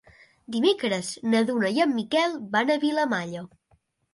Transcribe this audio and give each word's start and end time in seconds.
Dimecres 0.55 1.11
na 1.35 1.43
Duna 1.49 1.71
i 1.75 1.85
en 1.85 1.93
Miquel 1.99 2.35
van 2.57 2.73
a 2.73 2.79
Vilamalla. 2.89 3.45